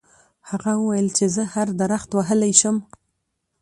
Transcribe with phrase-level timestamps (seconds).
[0.49, 2.77] هغه وویل چې زه هر درخت وهلی شم.